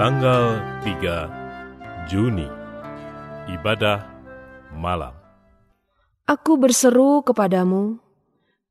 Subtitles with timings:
[0.00, 2.48] Tanggal 3 Juni
[3.52, 4.00] Ibadah
[4.72, 5.12] Malam
[6.24, 8.00] Aku berseru kepadamu,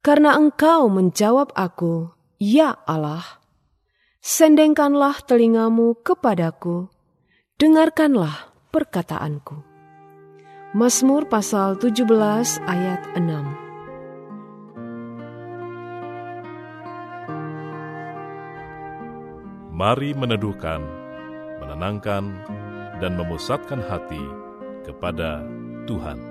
[0.02, 2.10] karena engkau menjawab aku,
[2.42, 3.22] Ya Allah.
[4.26, 6.90] Sendengkanlah telingamu kepadaku,
[7.62, 9.69] dengarkanlah perkataanku.
[10.70, 12.06] Mazmur pasal 17
[12.70, 13.26] ayat 6
[19.74, 20.86] Mari meneduhkan,
[21.58, 22.38] menenangkan,
[23.02, 24.22] dan memusatkan hati
[24.86, 25.42] kepada
[25.90, 26.22] Tuhan.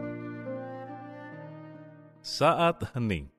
[2.23, 3.34] Saat hening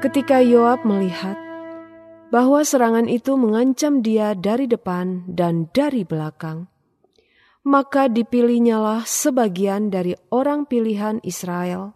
[0.00, 1.36] Ketika Yoab melihat
[2.32, 6.72] bahwa serangan itu mengancam dia dari depan dan dari belakang,
[7.68, 11.92] maka dipilihnyalah sebagian dari orang pilihan Israel.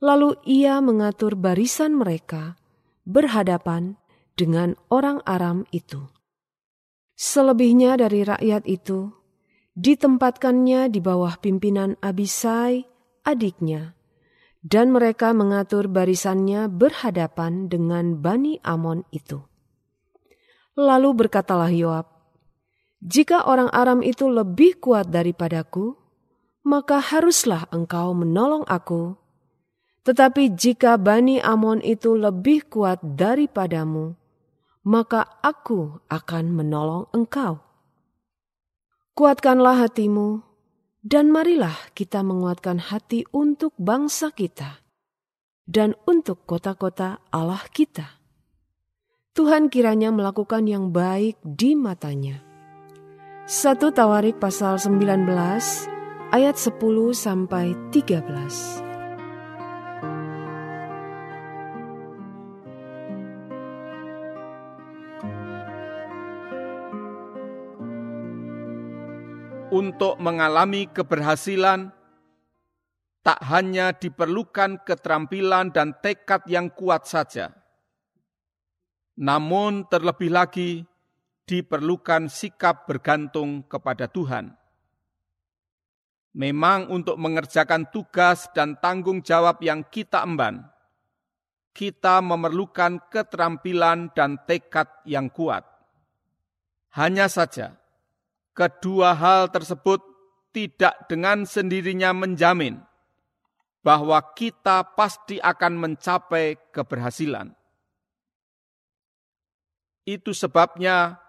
[0.00, 2.56] Lalu ia mengatur barisan mereka
[3.04, 4.00] berhadapan
[4.32, 6.08] dengan orang Aram itu.
[7.12, 9.12] Selebihnya dari rakyat itu
[9.76, 12.88] ditempatkannya di bawah pimpinan Abisai,
[13.28, 13.97] adiknya,
[14.68, 19.40] dan mereka mengatur barisannya berhadapan dengan Bani Amon itu.
[20.76, 22.04] Lalu berkatalah Yoab,
[23.00, 25.96] "Jika orang Aram itu lebih kuat daripadaku,
[26.68, 29.16] maka haruslah engkau menolong aku.
[30.04, 34.12] Tetapi jika Bani Amon itu lebih kuat daripadamu,
[34.84, 37.60] maka aku akan menolong engkau.
[39.16, 40.47] Kuatkanlah hatimu
[41.08, 44.84] dan marilah kita menguatkan hati untuk bangsa kita
[45.64, 48.20] dan untuk kota-kota Allah kita.
[49.32, 52.44] Tuhan kiranya melakukan yang baik di matanya.
[53.48, 55.24] Satu Tawarik pasal 19
[56.36, 56.76] ayat 10
[57.16, 58.87] sampai 13.
[69.88, 71.88] Untuk mengalami keberhasilan,
[73.24, 77.52] tak hanya diperlukan keterampilan dan tekad yang kuat saja,
[79.16, 80.84] namun terlebih lagi
[81.48, 84.52] diperlukan sikap bergantung kepada Tuhan.
[86.36, 90.60] Memang untuk mengerjakan tugas dan tanggung jawab yang kita emban,
[91.72, 95.64] kita memerlukan keterampilan dan tekad yang kuat.
[96.94, 97.74] Hanya saja,
[98.58, 100.02] Kedua hal tersebut
[100.50, 102.82] tidak dengan sendirinya menjamin
[103.86, 107.54] bahwa kita pasti akan mencapai keberhasilan.
[110.02, 111.22] Itu sebabnya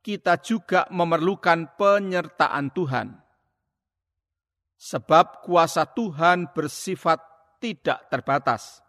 [0.00, 3.12] kita juga memerlukan penyertaan Tuhan.
[4.80, 7.20] Sebab kuasa Tuhan bersifat
[7.60, 8.80] tidak terbatas.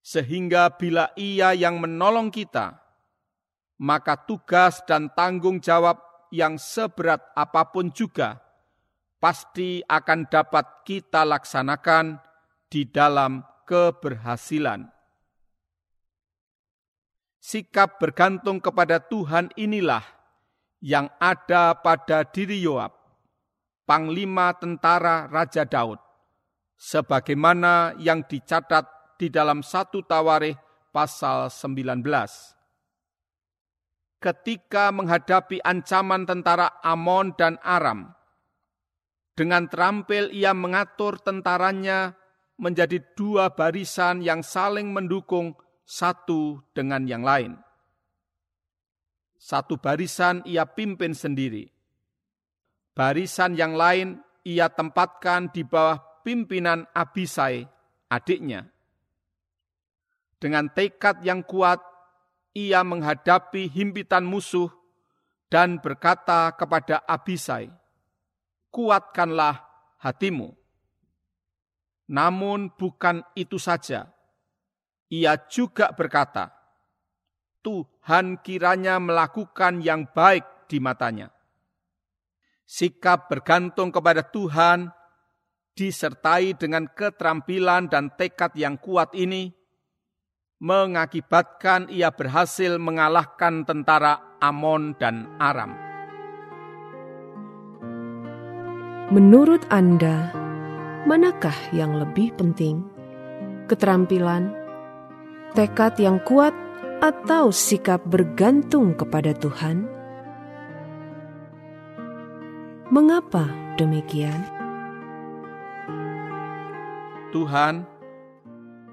[0.00, 2.80] Sehingga bila ia yang menolong kita,
[3.84, 8.40] maka tugas dan tanggung jawab yang seberat apa pun juga
[9.18, 12.22] pasti akan dapat kita laksanakan
[12.70, 14.88] di dalam keberhasilan.
[17.38, 20.04] Sikap bergantung kepada Tuhan inilah
[20.84, 22.92] yang ada pada diri Yoab,
[23.88, 25.98] panglima tentara Raja Daud,
[26.76, 30.60] sebagaimana yang dicatat di dalam satu Tawarikh
[30.92, 32.57] pasal 19
[34.18, 38.14] ketika menghadapi ancaman tentara Amon dan Aram.
[39.38, 42.18] Dengan terampil ia mengatur tentaranya
[42.58, 45.54] menjadi dua barisan yang saling mendukung
[45.86, 47.54] satu dengan yang lain.
[49.38, 51.70] Satu barisan ia pimpin sendiri.
[52.98, 57.62] Barisan yang lain ia tempatkan di bawah pimpinan Abisai,
[58.10, 58.66] adiknya.
[60.42, 61.78] Dengan tekad yang kuat,
[62.54, 64.70] ia menghadapi himpitan musuh
[65.48, 67.72] dan berkata kepada Abisai,
[68.68, 69.64] Kuatkanlah
[69.98, 70.52] hatimu.
[72.08, 74.12] Namun bukan itu saja.
[75.08, 76.52] Ia juga berkata,
[77.64, 81.32] Tuhan kiranya melakukan yang baik di matanya.
[82.68, 84.92] Sikap bergantung kepada Tuhan
[85.72, 89.57] disertai dengan keterampilan dan tekad yang kuat ini
[90.58, 95.78] mengakibatkan ia berhasil mengalahkan tentara Amon dan Aram.
[99.14, 100.34] Menurut Anda,
[101.06, 102.82] manakah yang lebih penting?
[103.70, 104.52] Keterampilan,
[105.54, 106.52] tekad yang kuat,
[106.98, 109.86] atau sikap bergantung kepada Tuhan?
[112.90, 113.46] Mengapa
[113.78, 114.42] demikian?
[117.30, 117.86] Tuhan,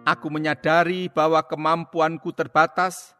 [0.05, 3.17] aku menyadari bahwa kemampuanku terbatas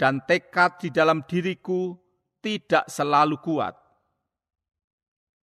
[0.00, 1.94] dan tekad di dalam diriku
[2.40, 3.76] tidak selalu kuat.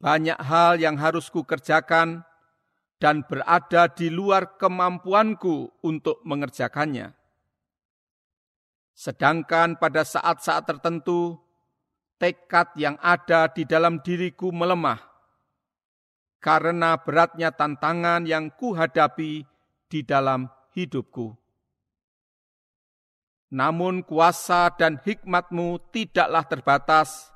[0.02, 2.26] Banyak hal yang harus kukerjakan
[2.98, 7.14] dan berada di luar kemampuanku untuk mengerjakannya.
[8.98, 11.38] Sedangkan pada saat-saat tertentu,
[12.18, 14.98] tekad yang ada di dalam diriku melemah
[16.42, 19.46] karena beratnya tantangan yang kuhadapi
[19.88, 21.36] di dalam hidupku.
[23.48, 27.32] Namun kuasa dan hikmatmu tidaklah terbatas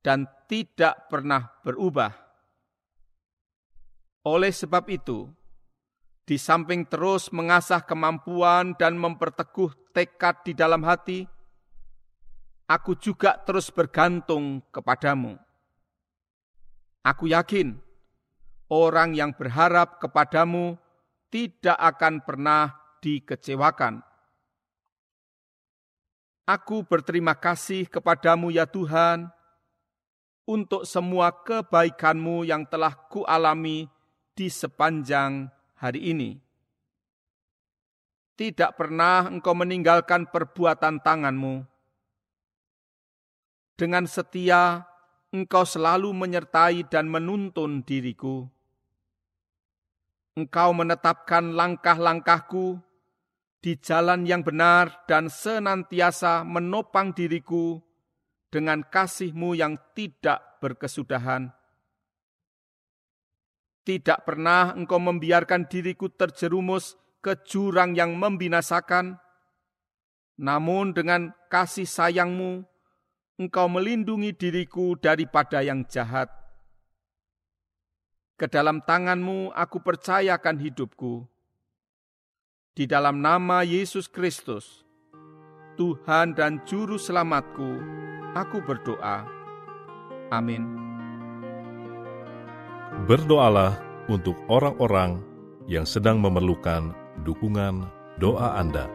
[0.00, 2.14] dan tidak pernah berubah.
[4.22, 5.26] Oleh sebab itu,
[6.22, 11.26] di samping terus mengasah kemampuan dan memperteguh tekad di dalam hati,
[12.70, 15.34] aku juga terus bergantung kepadamu.
[17.02, 17.74] Aku yakin
[18.70, 20.78] orang yang berharap kepadamu
[21.30, 24.02] tidak akan pernah dikecewakan.
[26.50, 29.30] Aku berterima kasih kepadamu ya Tuhan,
[30.50, 33.86] untuk semua kebaikanmu yang telah kualami
[34.34, 35.46] di sepanjang
[35.78, 36.42] hari ini.
[38.34, 41.62] Tidak pernah engkau meninggalkan perbuatan tanganmu.
[43.78, 44.82] Dengan setia,
[45.30, 48.50] engkau selalu menyertai dan menuntun diriku.
[50.40, 52.80] Engkau menetapkan langkah-langkahku
[53.60, 57.76] di jalan yang benar dan senantiasa menopang diriku
[58.48, 61.52] dengan kasihmu yang tidak berkesudahan.
[63.84, 69.20] Tidak pernah engkau membiarkan diriku terjerumus ke jurang yang membinasakan,
[70.40, 72.64] namun dengan kasih sayangmu,
[73.36, 76.32] engkau melindungi diriku daripada yang jahat.
[78.40, 81.28] Ke dalam tanganmu aku percayakan hidupku.
[82.72, 84.80] Di dalam nama Yesus Kristus,
[85.76, 87.68] Tuhan dan Juru Selamatku,
[88.32, 89.28] aku berdoa.
[90.32, 90.64] Amin.
[93.04, 93.76] Berdoalah
[94.08, 95.20] untuk orang-orang
[95.68, 98.88] yang sedang memerlukan dukungan doa Anda.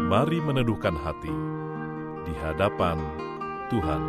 [0.00, 1.36] Mari meneduhkan hati
[2.24, 2.96] di hadapan
[3.74, 4.02] Tuhan.